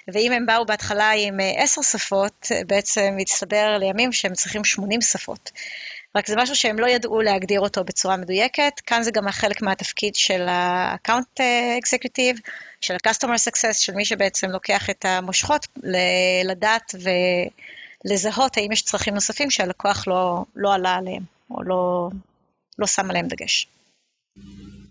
[0.08, 5.50] ואם הם באו בהתחלה עם עשר שפות, בעצם הצטבר לימים שהם צריכים 80 שפות.
[6.16, 8.80] רק זה משהו שהם לא ידעו להגדיר אותו בצורה מדויקת.
[8.86, 11.40] כאן זה גם חלק מהתפקיד של ה-account
[11.82, 12.40] executive,
[12.80, 15.66] של ה-customer success, של מי שבעצם לוקח את המושכות
[16.44, 16.94] לדעת
[18.04, 21.35] ולזהות האם יש צרכים נוספים שהלקוח לא, לא עלה עליהם,
[21.66, 22.08] לא,
[22.78, 23.66] לא שם עליהם דגש.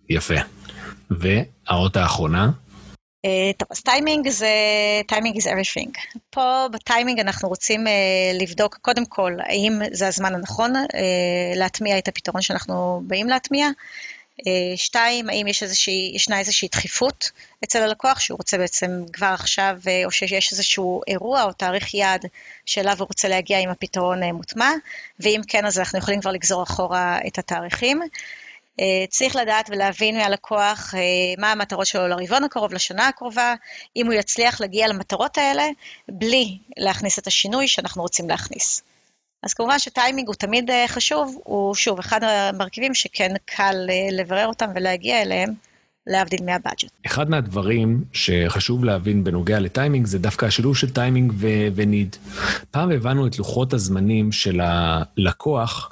[0.10, 0.36] יפה.
[1.10, 2.50] והאות האחרונה?
[3.26, 4.48] אה, טוב, אז טיימינג זה,
[5.08, 6.20] timing is everything.
[6.30, 10.90] פה בטיימינג אנחנו רוצים אה, לבדוק קודם כל האם זה הזמן הנכון אה,
[11.56, 13.68] להטמיע את הפתרון שאנחנו באים להטמיע.
[14.48, 17.32] אה, שתיים, האם יש איזושהי, ישנה איזושהי דחיפות
[17.64, 22.26] אצל הלקוח, שהוא רוצה בעצם כבר עכשיו, אה, או שיש איזשהו אירוע או תאריך יעד
[22.66, 24.72] שאליו הוא רוצה להגיע עם הפתרון אה, מוטמע,
[25.20, 28.02] ואם כן, אז אנחנו יכולים כבר לגזור אחורה את התאריכים.
[29.10, 30.94] צריך לדעת ולהבין מהלקוח
[31.38, 33.56] מה המטרות שלו לרבעון הקרוב, לשנה הקרובה,
[33.96, 35.64] אם הוא יצליח להגיע למטרות האלה,
[36.10, 38.84] בלי להכניס את השינוי שאנחנו רוצים להכניס.
[39.46, 44.48] אז כמובן שטיימינג הוא תמיד אה, חשוב, הוא שוב אחד המרכיבים שכן קל אה, לברר
[44.48, 45.54] אותם ולהגיע אליהם.
[46.08, 46.92] להבדיל מה budget.
[47.06, 51.34] אחד מהדברים שחשוב להבין בנוגע לטיימינג זה דווקא השילוב של טיימינג
[51.76, 52.16] ו need.
[52.72, 55.92] גם אם הבנו את לוחות הזמנים של הלקוח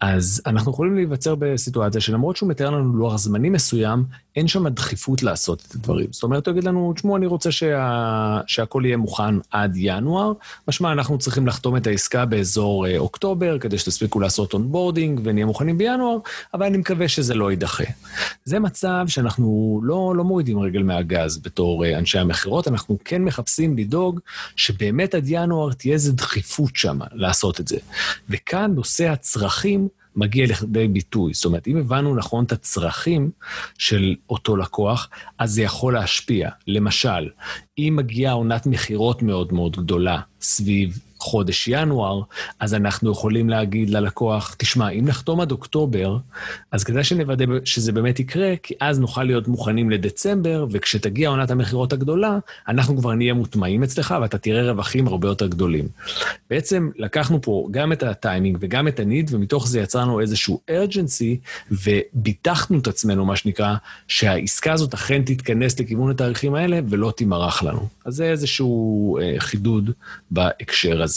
[0.00, 4.04] אז אנחנו יכולים להיווצר בסיטואציה שלמרות שהוא מתאר לנו לוח זמנים מסוים,
[4.36, 6.06] אין שם דחיפות לעשות את הדברים.
[6.10, 8.40] זאת אומרת, הוא יגיד לנו, תשמעו, אני רוצה שה...
[8.46, 10.32] שהכל יהיה מוכן עד ינואר,
[10.68, 15.78] משמע אנחנו צריכים לחתום את העסקה באזור אה, אוקטובר, כדי שתספיקו לעשות onboarding ונהיה מוכנים
[15.78, 16.18] בינואר,
[16.54, 17.84] אבל אני מקווה שזה לא יידחה.
[18.44, 23.78] זה מצב שאנחנו לא, לא מורידים רגל מהגז בתור אה, אנשי המכירות, אנחנו כן מחפשים
[23.78, 24.20] לדאוג
[24.56, 27.76] שבאמת עד ינואר תהיה איזו דחיפות שם לעשות את זה.
[28.30, 31.34] וכאן נושא הצרכים מגיע לכדי ביטוי.
[31.34, 33.30] זאת אומרת, אם הבנו נכון את הצרכים
[33.78, 36.50] של אותו לקוח, אז זה יכול להשפיע.
[36.66, 37.30] למשל,
[37.78, 42.20] אם מגיעה עונת מכירות מאוד מאוד גדולה סביב חודש ינואר,
[42.60, 46.18] אז אנחנו יכולים להגיד ללקוח, תשמע, אם נחתום עד אוקטובר,
[46.72, 51.92] אז כדאי שנוודא שזה באמת יקרה, כי אז נוכל להיות מוכנים לדצמבר, וכשתגיע עונת המכירות
[51.92, 55.88] הגדולה, אנחנו כבר נהיה מוטמעים אצלך, ואתה תראה רווחים הרבה יותר גדולים.
[56.50, 61.36] בעצם לקחנו פה גם את הטיימינג וגם את הניד, ומתוך זה יצרנו איזשהו urgency,
[61.70, 63.74] וביטחנו את עצמנו, מה שנקרא,
[64.08, 67.88] שהעסקה הזאת אכן תתכנס לכיוון התאריכים האלה, ולא תימרח לנו.
[68.04, 69.90] אז זה איזשהו אה, חידוד
[70.30, 71.15] בהקשר הזה.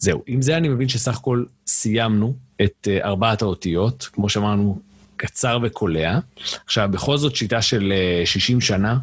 [0.00, 4.78] זהו, עם זה אני מבין שסך הכל סיימנו את uh, ארבעת האותיות, כמו שאמרנו,
[5.16, 6.18] קצר וקולע.
[6.64, 8.98] עכשיו, בכל זאת שיטה של uh, אה, 60 שנה,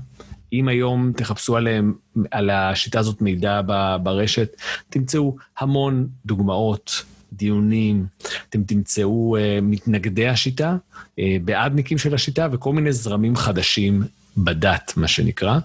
[0.54, 1.94] אם היום תחפשו עליהם,
[2.32, 3.62] על השיטה הזאת מידע
[4.04, 4.56] ברשת,
[4.90, 8.06] תמצאו המון דוגמאות, דיונים,
[8.50, 14.04] אתם תמצאו uh, מתנגדי השיטה, uh, בעדניקים של השיטה וכל מיני זרמים חדשים
[14.38, 15.60] בדת, מה שנקרא.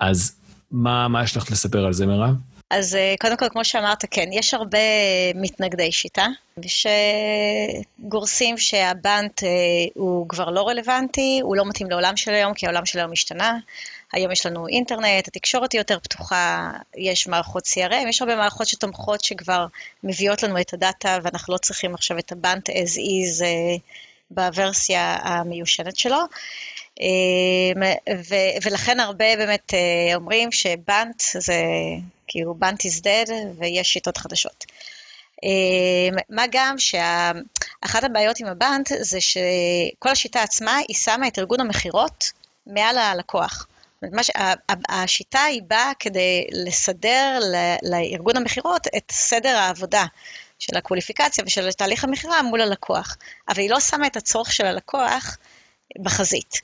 [0.00, 0.36] אז
[0.70, 2.34] מה, מה יש לך לספר על זה, מירב?
[2.70, 4.78] אז אה, קודם כל, כמו שאמרת, כן, יש הרבה
[5.34, 6.26] מתנגדי שיטה,
[8.02, 9.48] שגורסים שהבנט אה,
[9.94, 13.58] הוא כבר לא רלוונטי, הוא לא מתאים לעולם של היום, כי העולם של היום השתנה.
[14.12, 19.24] היום יש לנו אינטרנט, התקשורת היא יותר פתוחה, יש מערכות CRM, יש הרבה מערכות שתומכות
[19.24, 19.66] שכבר
[20.04, 23.76] מביאות לנו את הדאטה, ואנחנו לא צריכים עכשיו את הבנט as is אה,
[24.30, 26.18] בוורסיה המיושנת שלו.
[28.28, 29.74] ו- ולכן הרבה באמת
[30.14, 31.54] אומרים שבנט זה
[32.28, 34.64] כאילו בנט is dead ויש שיטות חדשות.
[35.42, 41.60] אמ, מה גם שאחת הבעיות עם הבנט זה שכל השיטה עצמה, היא שמה את ארגון
[41.60, 42.30] המכירות
[42.66, 43.66] מעל הלקוח.
[44.88, 47.38] השיטה היא באה כדי לסדר
[47.82, 50.04] לארגון המכירות את סדר העבודה
[50.58, 53.16] של הקווליפיקציה ושל תהליך המכירה מול הלקוח,
[53.48, 55.36] אבל היא לא שמה את הצורך של הלקוח
[56.02, 56.60] בחזית.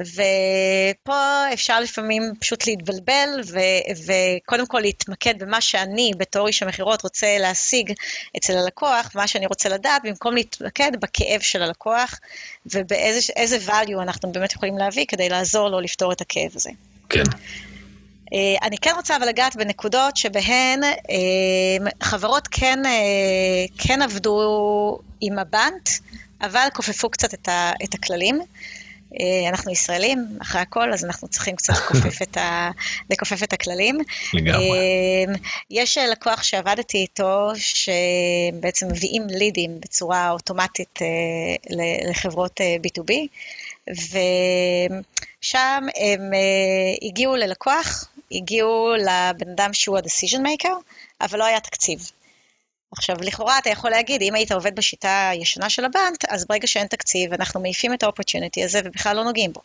[0.00, 7.38] ופה אפשר לפעמים פשוט להתבלבל, ו- וקודם כל להתמקד במה שאני, בתור איש המכירות, רוצה
[7.38, 7.92] להשיג
[8.36, 12.20] אצל הלקוח, מה שאני רוצה לדעת, במקום להתמקד בכאב של הלקוח,
[12.66, 16.70] ובאיזה value אנחנו באמת יכולים להביא כדי לעזור לו לפתור את הכאב הזה.
[17.08, 17.22] כן.
[18.32, 20.90] אה, אני כן רוצה אבל לגעת בנקודות שבהן אה,
[22.02, 22.92] חברות כן, אה,
[23.78, 25.88] כן עבדו עם הבנט,
[26.40, 27.34] אבל כופפו קצת
[27.84, 28.40] את הכללים.
[29.20, 32.70] אה, אנחנו ישראלים, אחרי הכל, אז אנחנו צריכים קצת לכופף את, ה,
[33.10, 33.98] לכופף את הכללים.
[34.34, 34.70] לגמרי.
[34.70, 35.34] אה,
[35.70, 41.06] יש לקוח שעבדתי איתו, שבעצם מביאים לידים בצורה אוטומטית אה,
[42.10, 43.12] לחברות B2B,
[45.40, 46.30] ושם הם
[47.02, 50.74] הגיעו ללקוח, הגיעו לבן אדם שהוא ה-decision maker,
[51.20, 52.10] אבל לא היה תקציב.
[52.96, 56.86] עכשיו, לכאורה אתה יכול להגיד, אם היית עובד בשיטה הישנה של הבנק, אז ברגע שאין
[56.86, 59.60] תקציב, אנחנו מעיפים את האופורטיוניטי הזה ובכלל לא נוגעים בו.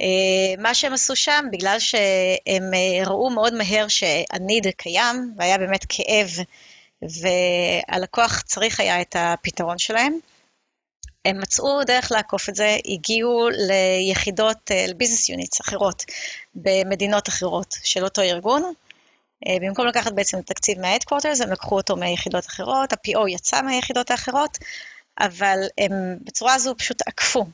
[0.00, 5.86] אה, מה שהם עשו שם, בגלל שהם אה, ראו מאוד מהר שהניד קיים, והיה באמת
[5.88, 6.30] כאב,
[7.02, 10.18] והלקוח צריך היה את הפתרון שלהם,
[11.24, 16.04] הם מצאו דרך לעקוף את זה, הגיעו ליחידות, אה, לביזנס יוניטס אחרות,
[16.54, 18.72] במדינות אחרות של אותו ארגון,
[19.44, 24.58] במקום לקחת בעצם תקציב מה-Headquarters, הם לקחו אותו מיחידות אחרות, ה-PO יצא מהיחידות האחרות,
[25.20, 25.92] אבל הם
[26.24, 27.46] בצורה הזו פשוט עקפו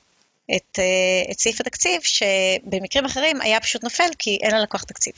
[0.57, 5.15] את, אה, את סעיף התקציב, שבמקרים אחרים היה פשוט נופל כי אין ללקוח תקציב.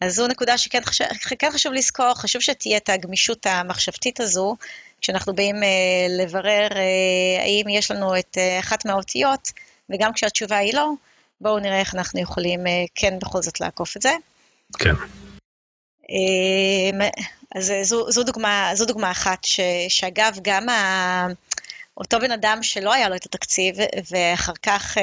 [0.00, 1.06] אז זו נקודה שכן חשוב,
[1.38, 4.56] כן חשוב לזכור, חשוב שתהיה את הגמישות המחשבתית הזו,
[5.00, 5.68] כשאנחנו באים אה,
[6.08, 9.52] לברר אה, האם יש לנו את אה, אחת מהאותיות,
[9.90, 10.90] וגם כשהתשובה היא לא,
[11.40, 14.12] בואו נראה איך אנחנו יכולים אה, כן בכל זאת לעקוף את זה.
[14.78, 14.94] כן.
[16.12, 17.00] אמ,
[17.54, 21.26] אז זו, זו, דוגמה, זו דוגמה אחת, ש, שאגב, גם ה,
[21.96, 23.76] אותו בן אדם שלא היה לו את התקציב,
[24.10, 25.02] ואחר כך אה,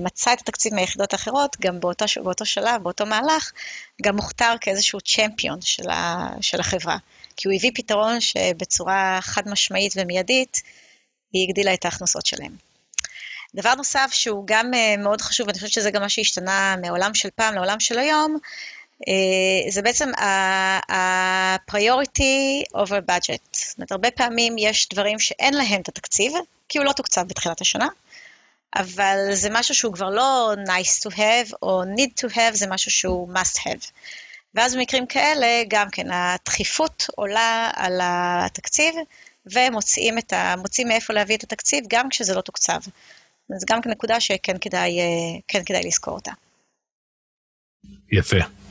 [0.00, 3.52] מצא את התקציב מהיחידות האחרות, גם באותו, באותו שלב, באותו מהלך,
[4.02, 6.96] גם מוכתר כאיזשהו צ'מפיון של, ה, של החברה.
[7.36, 10.62] כי הוא הביא פתרון שבצורה חד משמעית ומיידית,
[11.32, 12.56] היא הגדילה את ההכנסות שלהם.
[13.54, 17.28] דבר נוסף שהוא גם אה, מאוד חשוב, ואני חושבת שזה גם מה שהשתנה מהעולם של
[17.34, 18.38] פעם לעולם של היום,
[19.68, 20.14] זה בעצם
[20.88, 23.42] ה-priority over budget.
[23.52, 26.32] זאת אומרת, הרבה פעמים יש דברים שאין להם את התקציב,
[26.68, 27.88] כי הוא לא תוקצב בתחילת השנה,
[28.76, 32.90] אבל זה משהו שהוא כבר לא nice to have או need to have, זה משהו
[32.90, 33.90] שהוא must have.
[34.54, 38.94] ואז במקרים כאלה, גם כן, הדחיפות עולה על התקציב,
[39.52, 40.54] ומוצאים את ה...
[40.58, 42.80] מוצאים מאיפה להביא את התקציב, גם כשזה לא תוקצב.
[43.48, 45.04] זו גם נקודה שכן כדאי, אה,
[45.48, 46.32] כן כדאי לזכור אותה.
[48.12, 48.63] יפה.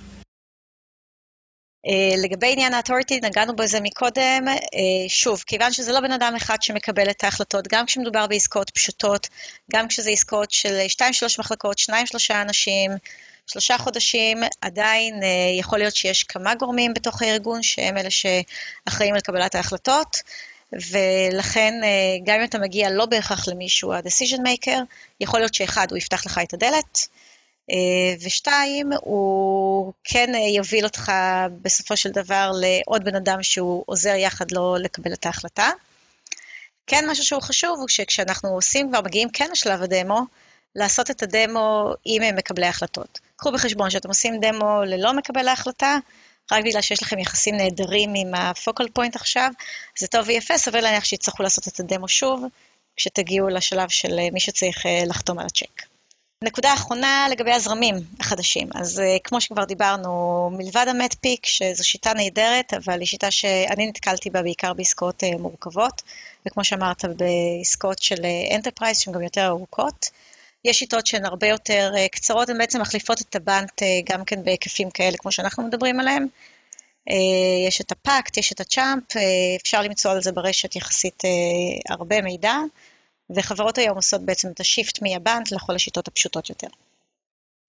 [1.88, 6.62] Uh, לגבי עניין ה-authority, נגענו בזה מקודם, uh, שוב, כיוון שזה לא בן אדם אחד
[6.62, 9.28] שמקבל את ההחלטות, גם כשמדובר בעסקאות פשוטות,
[9.74, 11.02] גם כשזה עסקאות של 2-3
[11.40, 11.92] מחלקות, 2-3
[12.42, 12.92] אנשים,
[13.48, 15.26] שלושה חודשים, עדיין uh,
[15.60, 20.18] יכול להיות שיש כמה גורמים בתוך הארגון שהם אלה שאחראים על קבלת ההחלטות,
[20.74, 21.74] ולכן
[22.24, 24.80] גם אם אתה מגיע לא בהכרח למישהו ה-decision maker,
[25.20, 27.24] יכול להיות שאחד, הוא יפתח לך את הדלת, אה,
[28.26, 31.12] ושתיים, הוא כן יוביל אותך
[31.62, 35.70] בסופו של דבר לעוד בן אדם שהוא עוזר יחד לו לקבל את ההחלטה.
[36.88, 40.22] כן, משהו שהוא חשוב הוא שכשאנחנו עושים, כבר מגיעים כן לשלב הדמו,
[40.76, 43.20] לעשות את הדמו עם מקבלי ההחלטות.
[43.36, 45.98] קחו בחשבון שאתם עושים דמו ללא מקבל ההחלטה,
[46.52, 49.52] רק בגלל שיש לכם יחסים נהדרים עם ה focal point עכשיו,
[50.00, 52.44] זה טוב ויפה, סביר להניח שיצטרכו לעשות את הדמו שוב,
[52.96, 55.93] כשתגיעו לשלב של מי שצריך אה, לחתום על הצ'ק.
[56.44, 58.68] נקודה אחרונה לגבי הזרמים החדשים.
[58.76, 63.88] אז אה, כמו שכבר דיברנו, מלבד ה MEDDPICC, שזו שיטה נהדרת, אבל היא שיטה שאני
[63.88, 66.02] נתקלתי בה בעיקר בעסקאות אה, מורכבות,
[66.46, 68.26] וכמו שאמרת, בעסקאות של
[68.56, 70.10] enterprise אה, שהן גם יותר ארוכות.
[70.66, 74.44] יש שיטות שהן הרבה יותר קצרות, הן בעצם מחליפות את ה BANT אה, גם כן
[74.44, 76.28] בהיקפים כאלה, כמו שאנחנו מדברים עליהם.
[77.10, 79.22] אה, יש את הפאקט, יש את הצ'אמפ, אה,
[79.62, 81.24] אפשר למצוא על זה ברשת יחסית
[81.90, 82.56] הרבה מידע,
[83.36, 86.68] וחברות היום עושות בעצם את השיפט מהבנד לכל השיטות הפשוטות יותר.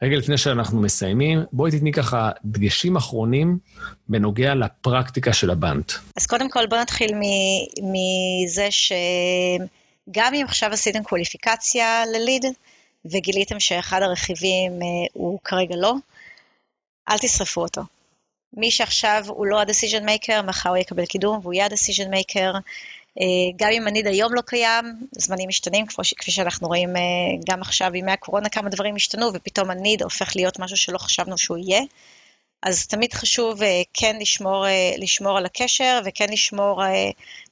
[0.03, 3.59] רגע לפני שאנחנו מסיימים, בואי תתני ככה דגשים אחרונים
[4.09, 5.92] בנוגע לפרקטיקה של הבנט.
[6.16, 7.12] אז קודם כל בואו נתחיל
[7.83, 12.44] מזה שגם אם עכשיו עשיתם קווליפיקציה לליד,
[13.05, 14.72] וגיליתם שאחד הרכיבים
[15.12, 15.94] הוא כרגע לא,
[17.09, 17.83] אל תשרפו אותו.
[18.57, 22.59] מי שעכשיו הוא לא ה-decision maker, מחר הוא יקבל קידום והוא יהיה ה-decision maker.
[23.20, 25.87] אה, גם אם הניד היום לא קיים, זמנים משתנים,
[26.18, 27.03] כפי שאנחנו רואים אה,
[27.48, 31.59] גם עכשיו בימי הקורונה, כמה דברים השתנו, ופתאום הניד הופך להיות משהו שלא חשבנו שהוא
[31.59, 31.81] יהיה.
[32.62, 34.66] אז תמיד חשוב אה, כן לשמור,
[34.98, 36.83] לשמור על הקשר, וכן לשמור,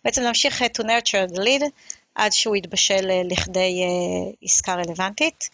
[0.04, 1.64] בעצם להמשיך to nurture the lead,
[2.14, 3.82] עד שהוא יתבשל לכדי
[4.42, 5.50] עסקה רלוונטית.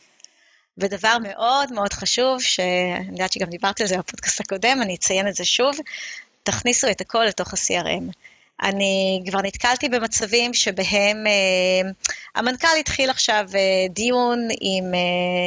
[0.79, 5.35] ודבר מאוד מאוד חשוב, שאני יודעת שגם דיברתי על זה בפודקאסט הקודם, אני אציין את
[5.35, 5.77] זה שוב,
[6.43, 8.13] תכניסו את הכל לתוך ה-CRM.
[8.63, 11.91] אני כבר נתקלתי במצבים שבהם אה,
[12.35, 15.01] המנכ"ל התחיל עכשיו אה, דיון עם, אה,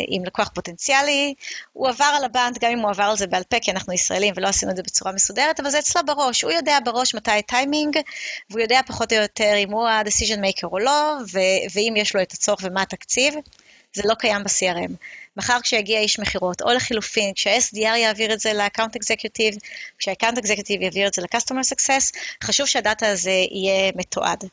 [0.07, 1.33] עם לקוח פוטנציאלי,
[1.73, 4.33] הוא עבר על הבנד, גם אם הוא עבר על זה בעל פה, כי אנחנו ישראלים
[4.37, 7.97] ולא עשינו את זה בצורה מסודרת, אבל זה אצלו בראש, הוא יודע בראש מתי הטיימינג,
[8.49, 12.21] והוא יודע פחות או יותר אם הוא ה-decision maker או לא, ו- ואם יש לו
[12.21, 13.33] את הצורך ומה התקציב.
[13.93, 14.91] זה לא קיים ב-CRM.
[15.37, 19.59] מחר כשיגיע איש מכירות, או לחילופין, כשה-SDR יעביר את זה ל-Account Executive,
[19.99, 24.43] כשה-Account Executive יעביר את זה ל-Customer Success, חשוב שהדאטה הזה יהיה מתועד.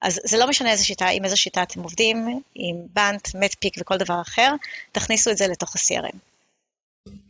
[0.00, 3.96] אז זה לא משנה איזה שיטה, עם איזה שיטה אתם עובדים, עם בנט, מטפיק וכל
[3.96, 4.52] דבר אחר,
[4.92, 6.16] תכניסו את זה לתוך ה-CRM.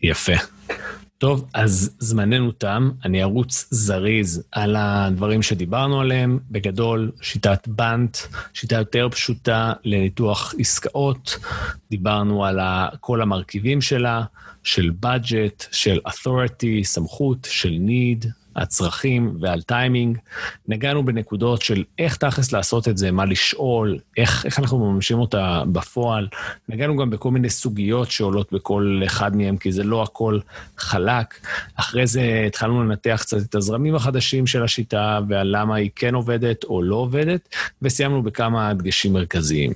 [0.03, 0.33] יפה.
[1.19, 6.38] טוב, אז זמננו תם, אני ארוץ זריז על הדברים שדיברנו עליהם.
[6.51, 8.17] בגדול, שיטת בנט,
[8.55, 11.38] שיטה יותר פשוטה לניתוח עסקאות.
[11.91, 12.59] דיברנו על
[13.01, 14.25] כל המרכיבים שלה,
[14.62, 18.27] של budget, של authority, סמכות, של need,
[18.59, 20.18] הצרכים ועל טיימינג.
[20.68, 25.62] נגענו בנקודות של איך תכלס לעשות את זה, מה לשאול, איך, איך אנחנו מממשים אותה
[25.73, 26.29] בפועל.
[26.68, 30.38] נגענו גם בכל מיני סוגיות שעולות בכל אחד מהם, כי זה לא הכל
[30.79, 31.35] חלק.
[31.77, 36.64] אחרי זה התחלנו לנתח קצת את הזרמים החדשים של השיטה ועל למה היא כן עובדת
[36.64, 37.49] או לא עובדת,
[37.83, 39.73] וסיימנו בכמה דגשים מרכזיים.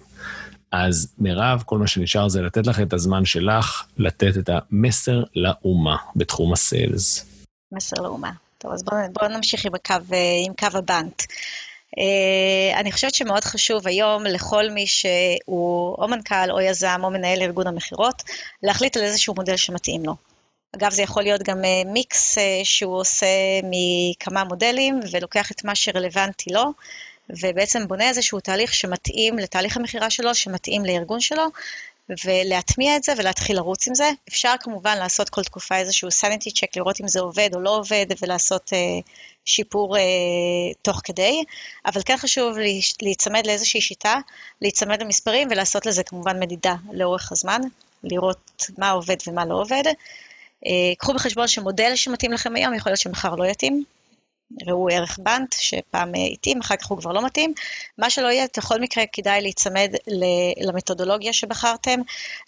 [0.73, 5.97] אז מירב, כל מה שנשאר זה לתת לך את הזמן שלך, לתת את המסר לאומה
[6.17, 7.27] בתחום הסיילס.
[7.73, 8.31] מסר לאומה.
[8.63, 10.15] טוב, אז בואו בוא נמשיך עם הקו,
[10.47, 11.23] עם קו הבנט.
[11.23, 17.43] Uh, אני חושבת שמאוד חשוב היום לכל מי שהוא או מנכ"ל או יזם או מנהל
[17.43, 18.23] ארגון המכירות,
[18.63, 20.15] להחליט על איזשהו מודל שמתאים לו.
[20.77, 23.27] אגב, זה יכול להיות גם uh, מיקס uh, שהוא עושה
[23.63, 26.73] מכמה מודלים ולוקח את מה שרלוונטי לו,
[27.31, 31.47] ובעצם בונה איזשהו תהליך שמתאים לתהליך המכירה שלו, שמתאים לארגון שלו,
[32.25, 34.11] ולהטמיע את זה ולהתחיל לרוץ עם זה.
[34.29, 38.07] אפשר כמובן לעשות כל תקופה איזשהו sanity check, לראות אם זה עובד או לא עובד,
[38.23, 39.11] ולעשות uh,
[39.45, 40.01] שיפור uh,
[40.83, 41.45] תוך כדי,
[41.87, 42.57] אבל כן חשוב
[43.03, 44.17] להיצמד לאיזושהי שיטה,
[44.63, 47.61] להיצמד למספרים ולעשות לזה כמובן מדידה לאורך הזמן,
[48.05, 49.83] לראות מה עובד ומה לא עובד.
[49.87, 53.85] Uh, קחו בחשבון שמודל שמתאים לכם היום יכול להיות שמחר לא יתאים,
[54.67, 57.55] ראו ערך בנט, שפעם התאים, אחר כך הוא כבר לא מתאים.
[57.99, 59.95] מה שלא יהיה, בכל מקרה כדאי להיצמד
[60.61, 62.01] למתודולוגיה שבחרתם,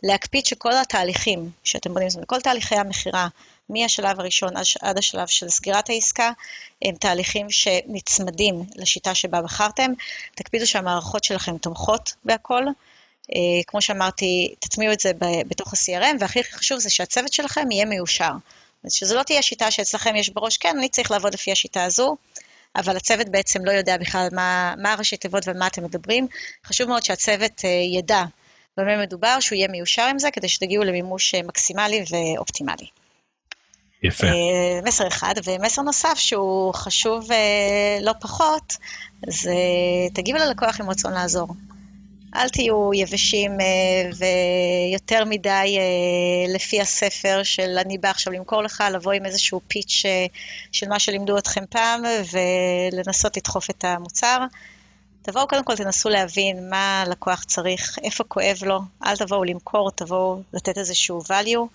[0.03, 3.29] להקפיד שכל התהליכים שאתם בונים, זאת אומרת, כל תהליכי המכירה,
[3.69, 6.31] מהשלב הראשון עד השלב של סגירת העסקה,
[6.83, 9.93] הם תהליכים שנצמדים לשיטה שבה בחרתם.
[10.35, 12.65] תקפידו שהמערכות שלכם תומכות בהכל.
[13.35, 18.33] אה, כמו שאמרתי, תטמיעו את זה בתוך ה-CRM, והכי חשוב זה שהצוות שלכם יהיה מיושר.
[18.85, 22.17] אז שזו לא תהיה שיטה שאצלכם יש בראש, כן, אני צריך לעבוד לפי השיטה הזו,
[22.77, 26.27] אבל הצוות בעצם לא יודע בכלל מה, מה הראשי תיבות ומה אתם מדברים.
[26.67, 27.67] חשוב מאוד שהצוות uh,
[27.99, 28.25] ידע
[28.77, 32.87] במה מדובר, שהוא יהיה מיושר עם זה, כדי שתגיעו למימוש uh, מקסימלי ואופטימלי.
[34.03, 34.27] יפה.
[34.27, 37.29] Uh, מסר אחד, ומסר נוסף שהוא חשוב
[38.03, 38.77] לא פחות,
[39.27, 39.55] זה
[40.15, 41.49] תגיבו ללקוח עם רצון לעזור.
[42.37, 48.85] אל תהיו יבשים אה, ויותר מדי אה, לפי הספר של אני בא עכשיו למכור לך,
[48.93, 50.27] לבוא עם איזשהו פיץ' אה,
[50.73, 54.39] של מה שלימדו אתכם פעם ולנסות לדחוף את המוצר.
[55.23, 60.41] תבואו קודם כל, תנסו להבין מה הלקוח צריך, איפה כואב לו, אל תבואו למכור, תבואו
[60.53, 61.69] לתת איזשהו value.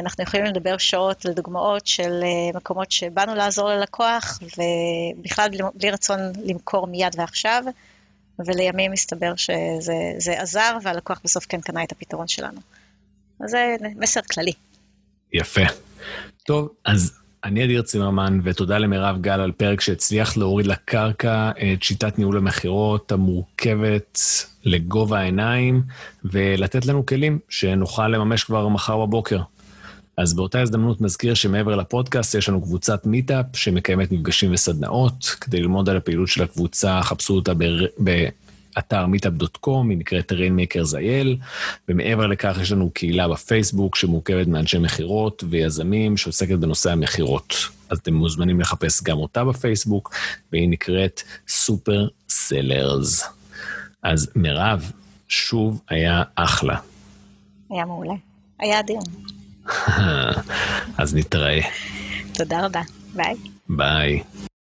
[0.00, 2.20] אנחנו יכולים לדבר שעות על דוגמאות של
[2.54, 7.64] מקומות שבאנו לעזור ללקוח, ובכלל בלי רצון למכור מיד ועכשיו.
[8.38, 12.60] ולימים מסתבר שזה עזר, והלקוח בסוף כן קנה את הפתרון שלנו.
[13.40, 14.52] אז זה מסר כללי.
[15.32, 15.62] יפה.
[16.46, 22.18] טוב, אז אני אדיר צימרמן, ותודה למירב גל על פרק שהצליח להוריד לקרקע את שיטת
[22.18, 24.18] ניהול המכירות המורכבת
[24.64, 25.82] לגובה העיניים,
[26.24, 29.40] ולתת לנו כלים שנוכל לממש כבר מחר בבוקר.
[30.22, 35.36] אז באותה הזדמנות נזכיר שמעבר לפודקאסט יש לנו קבוצת Meetup שמקיימת מפגשים וסדנאות.
[35.40, 37.52] כדי ללמוד על הפעילות של הקבוצה, חפשו אותה
[37.98, 41.44] באתר Meetup.com, היא נקראת Rainmakers IL,
[41.88, 47.54] ומעבר לכך יש לנו קהילה בפייסבוק שמורכבת מאנשי מכירות ויזמים שעוסקת בנושא המכירות.
[47.88, 50.14] אז אתם מוזמנים לחפש גם אותה בפייסבוק,
[50.52, 53.24] והיא נקראת Super Sellers.
[54.02, 54.92] אז מירב,
[55.28, 56.76] שוב היה אחלה.
[57.70, 58.14] היה מעולה.
[58.58, 58.98] היה אדיר.
[60.98, 61.60] אז נתראה.
[62.34, 62.80] תודה רבה.
[63.14, 63.34] ביי.
[63.68, 64.22] ביי.